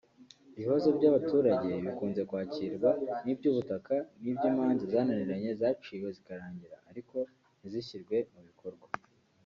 [0.57, 2.89] Ibibazo by’abaturage bikunze kwakirwa
[3.23, 7.17] ni iby’ubutaka n’iby’imanza zananiranye zaciwe zikarangira ariko
[7.59, 8.87] ntizishyirwe mu bikorwa